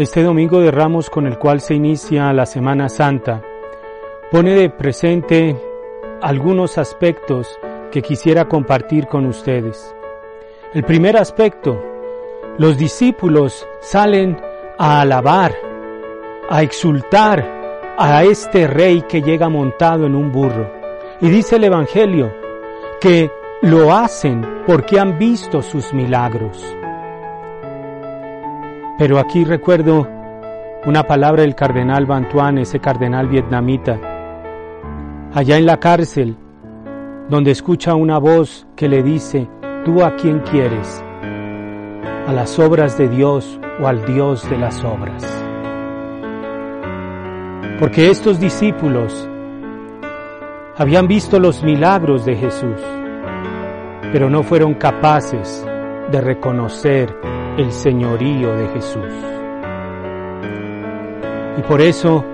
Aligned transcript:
Este 0.00 0.22
domingo 0.22 0.60
de 0.60 0.70
Ramos 0.70 1.10
con 1.10 1.26
el 1.26 1.38
cual 1.38 1.60
se 1.60 1.74
inicia 1.74 2.32
la 2.32 2.46
Semana 2.46 2.88
Santa 2.88 3.42
pone 4.30 4.54
de 4.54 4.70
presente 4.70 5.54
algunos 6.22 6.78
aspectos 6.78 7.58
que 7.92 8.00
quisiera 8.00 8.48
compartir 8.48 9.08
con 9.08 9.26
ustedes. 9.26 9.94
El 10.72 10.84
primer 10.84 11.18
aspecto, 11.18 11.84
los 12.56 12.78
discípulos 12.78 13.68
salen 13.82 14.40
a 14.78 15.02
alabar, 15.02 15.52
a 16.48 16.62
exultar 16.62 17.94
a 17.98 18.24
este 18.24 18.66
rey 18.66 19.02
que 19.02 19.20
llega 19.20 19.50
montado 19.50 20.06
en 20.06 20.14
un 20.14 20.32
burro. 20.32 20.72
Y 21.20 21.28
dice 21.28 21.56
el 21.56 21.64
Evangelio 21.64 22.32
que 23.02 23.30
lo 23.60 23.92
hacen 23.92 24.62
porque 24.66 24.98
han 24.98 25.18
visto 25.18 25.60
sus 25.60 25.92
milagros. 25.92 26.79
Pero 29.00 29.18
aquí 29.18 29.44
recuerdo 29.44 30.06
una 30.84 31.06
palabra 31.06 31.40
del 31.40 31.54
cardenal 31.54 32.04
Bantuan, 32.04 32.58
ese 32.58 32.80
cardenal 32.80 33.28
vietnamita, 33.28 33.98
allá 35.32 35.56
en 35.56 35.64
la 35.64 35.80
cárcel, 35.80 36.36
donde 37.30 37.50
escucha 37.50 37.94
una 37.94 38.18
voz 38.18 38.66
que 38.76 38.90
le 38.90 39.02
dice, 39.02 39.48
¿tú 39.86 40.04
a 40.04 40.16
quién 40.16 40.40
quieres? 40.40 41.02
¿A 42.26 42.32
las 42.34 42.58
obras 42.58 42.98
de 42.98 43.08
Dios 43.08 43.58
o 43.80 43.86
al 43.86 44.04
Dios 44.04 44.46
de 44.50 44.58
las 44.58 44.84
obras? 44.84 45.24
Porque 47.78 48.10
estos 48.10 48.38
discípulos 48.38 49.26
habían 50.76 51.08
visto 51.08 51.40
los 51.40 51.62
milagros 51.62 52.26
de 52.26 52.36
Jesús, 52.36 52.82
pero 54.12 54.28
no 54.28 54.42
fueron 54.42 54.74
capaces 54.74 55.66
de 56.10 56.20
reconocer 56.20 57.39
el 57.60 57.72
señorío 57.72 58.56
de 58.56 58.68
Jesús. 58.68 59.12
Y 61.58 61.62
por 61.62 61.80
eso 61.80 62.24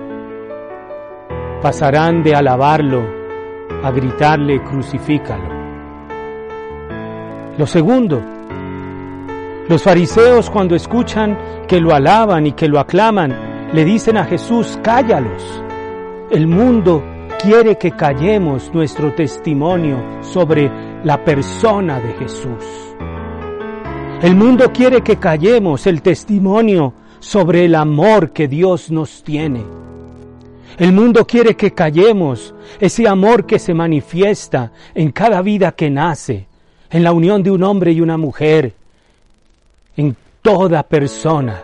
pasarán 1.61 2.23
de 2.23 2.35
alabarlo 2.35 3.03
a 3.83 3.91
gritarle 3.91 4.61
crucifícalo. 4.63 5.57
Lo 7.57 7.65
segundo, 7.65 8.21
los 9.67 9.83
fariseos 9.83 10.49
cuando 10.49 10.75
escuchan 10.75 11.65
que 11.67 11.81
lo 11.81 11.93
alaban 11.93 12.47
y 12.47 12.53
que 12.53 12.67
lo 12.67 12.79
aclaman, 12.79 13.69
le 13.73 13.83
dicen 13.83 14.17
a 14.17 14.25
Jesús, 14.25 14.79
cállalos. 14.81 15.43
El 16.29 16.47
mundo 16.47 17.03
quiere 17.41 17.77
que 17.77 17.91
callemos 17.91 18.73
nuestro 18.73 19.13
testimonio 19.13 20.21
sobre 20.21 20.71
la 21.03 21.23
persona 21.23 21.99
de 21.99 22.13
Jesús. 22.13 22.86
El 24.21 24.35
mundo 24.35 24.71
quiere 24.73 25.01
que 25.01 25.17
callemos 25.17 25.85
el 25.85 26.01
testimonio 26.01 26.93
sobre 27.19 27.65
el 27.65 27.75
amor 27.75 28.31
que 28.31 28.47
Dios 28.47 28.89
nos 28.89 29.23
tiene. 29.23 29.63
El 30.79 30.91
mundo 30.91 31.25
quiere 31.27 31.55
que 31.55 31.73
callemos 31.73 32.55
ese 32.79 33.07
amor 33.07 33.45
que 33.45 33.59
se 33.59 33.75
manifiesta 33.75 34.71
en 34.95 35.11
cada 35.11 35.41
vida 35.41 35.71
que 35.71 35.89
nace, 35.89 36.47
en 36.89 37.03
la 37.03 37.11
unión 37.11 37.43
de 37.43 37.51
un 37.51 37.61
hombre 37.61 37.91
y 37.91 38.01
una 38.01 38.17
mujer, 38.17 38.73
en 39.95 40.15
toda 40.41 40.81
persona. 40.81 41.61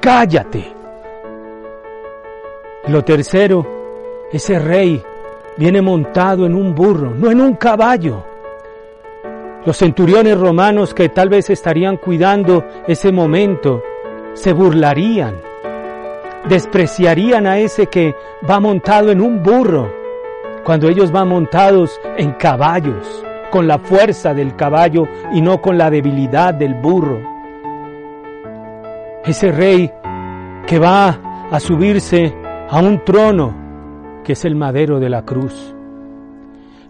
Cállate. 0.00 0.72
Lo 2.86 3.04
tercero 3.04 3.78
ese 4.32 4.58
rey 4.58 5.02
viene 5.56 5.82
montado 5.82 6.46
en 6.46 6.54
un 6.54 6.74
burro, 6.74 7.10
no 7.10 7.30
en 7.30 7.40
un 7.40 7.54
caballo. 7.54 8.27
Los 9.68 9.76
centuriones 9.76 10.34
romanos 10.38 10.94
que 10.94 11.10
tal 11.10 11.28
vez 11.28 11.50
estarían 11.50 11.98
cuidando 11.98 12.64
ese 12.86 13.12
momento 13.12 13.82
se 14.32 14.54
burlarían, 14.54 15.34
despreciarían 16.48 17.46
a 17.46 17.58
ese 17.58 17.88
que 17.88 18.14
va 18.48 18.60
montado 18.60 19.10
en 19.10 19.20
un 19.20 19.42
burro, 19.42 19.92
cuando 20.64 20.88
ellos 20.88 21.12
van 21.12 21.28
montados 21.28 22.00
en 22.16 22.32
caballos, 22.32 23.22
con 23.50 23.68
la 23.68 23.78
fuerza 23.78 24.32
del 24.32 24.56
caballo 24.56 25.06
y 25.34 25.42
no 25.42 25.60
con 25.60 25.76
la 25.76 25.90
debilidad 25.90 26.54
del 26.54 26.72
burro. 26.72 27.20
Ese 29.22 29.52
rey 29.52 29.92
que 30.66 30.78
va 30.78 31.46
a 31.50 31.60
subirse 31.60 32.34
a 32.70 32.80
un 32.80 33.04
trono 33.04 33.54
que 34.24 34.32
es 34.32 34.46
el 34.46 34.54
madero 34.54 34.98
de 34.98 35.10
la 35.10 35.26
cruz, 35.26 35.74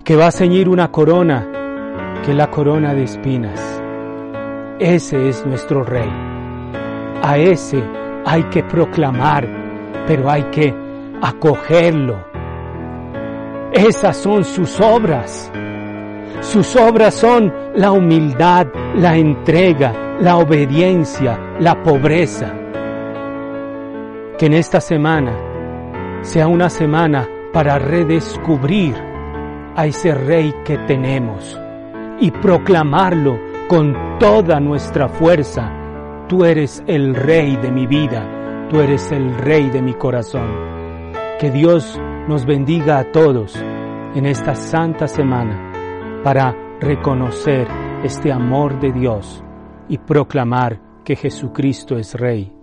que 0.05 0.15
va 0.15 0.29
a 0.29 0.31
ceñir 0.31 0.69
una 0.69 0.93
corona, 0.93 1.58
que 2.25 2.35
la 2.35 2.51
corona 2.51 2.95
de 2.95 3.05
espinas. 3.05 3.83
Ese 4.79 5.29
es 5.29 5.45
nuestro 5.47 5.83
rey. 5.83 6.09
A 7.23 7.37
ese 7.37 7.83
hay 8.25 8.45
que 8.45 8.63
proclamar, 8.63 9.49
pero 10.07 10.31
hay 10.31 10.45
que 10.45 10.75
acogerlo. 11.21 12.17
Esas 13.73 14.17
son 14.17 14.45
sus 14.45 14.81
obras. 14.81 15.51
Sus 16.41 16.77
obras 16.77 17.15
son 17.15 17.53
la 17.75 17.91
humildad, 17.91 18.67
la 18.95 19.17
entrega, 19.17 20.17
la 20.21 20.37
obediencia, 20.37 21.57
la 21.59 21.83
pobreza. 21.83 22.53
Que 24.39 24.47
en 24.47 24.55
esta 24.55 24.81
semana 24.81 25.33
sea 26.23 26.47
una 26.47 26.71
semana 26.71 27.29
para 27.53 27.79
redescubrir 27.79 28.95
a 29.75 29.87
ese 29.87 30.15
rey 30.15 30.55
que 30.65 30.79
tenemos 30.79 31.59
y 32.21 32.31
proclamarlo 32.31 33.39
con 33.69 34.19
toda 34.19 34.61
nuestra 34.61 35.09
fuerza. 35.09 35.73
Tú 36.29 36.45
eres 36.45 36.83
el 36.87 37.15
rey 37.15 37.57
de 37.57 37.71
mi 37.71 37.87
vida, 37.87 38.67
tú 38.69 38.81
eres 38.81 39.11
el 39.13 39.37
rey 39.39 39.71
de 39.71 39.83
mi 39.83 39.95
corazón. 39.95 40.49
Que 41.39 41.51
Dios 41.51 41.99
nos 42.29 42.45
bendiga 42.45 42.99
a 42.99 43.13
todos 43.13 43.57
en 44.15 44.27
esta 44.27 44.55
santa 44.55 45.07
semana 45.07 46.21
para 46.25 46.55
reconocer 46.81 47.69
este 48.03 48.33
amor 48.33 48.81
de 48.81 48.93
Dios 48.93 49.43
y 49.89 49.99
proclamar 49.99 50.81
que 51.05 51.17
Jesucristo 51.17 51.97
es 51.97 52.15
Rey 52.15 52.58